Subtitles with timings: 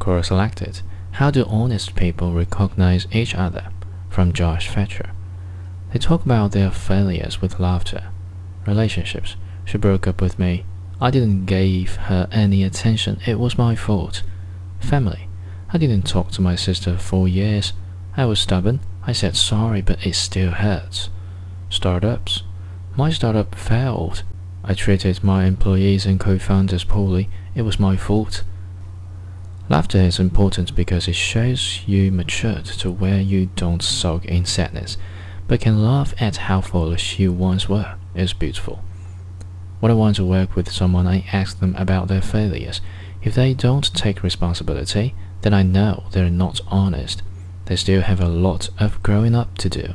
[0.00, 0.80] Quora selected
[1.12, 3.68] How do honest people recognize each other?
[4.08, 5.10] from Josh Fechter.
[5.92, 8.08] They talk about their failures with laughter.
[8.66, 9.36] Relationships.
[9.64, 10.64] She broke up with me.
[11.00, 13.20] I didn't give her any attention.
[13.26, 14.22] It was my fault.
[14.80, 15.28] Family.
[15.72, 17.72] I didn't talk to my sister for years.
[18.16, 18.80] I was stubborn.
[19.06, 21.10] I said sorry, but it still hurts.
[21.68, 22.42] Startups.
[22.96, 24.22] My startup failed.
[24.64, 27.28] I treated my employees and co-founders poorly.
[27.54, 28.42] It was my fault.
[29.70, 34.98] Laughter is important because it shows you matured to where you don't soak in sadness,
[35.46, 37.94] but can laugh at how foolish you once were.
[38.12, 38.82] It's beautiful.
[39.78, 42.80] When I want to work with someone, I ask them about their failures.
[43.22, 47.22] If they don't take responsibility, then I know they're not honest.
[47.66, 49.94] They still have a lot of growing up to do.